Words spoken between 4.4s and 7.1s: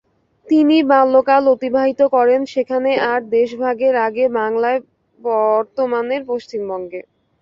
বাংলায় বর্তমানের পশ্চিমবঙ্গে।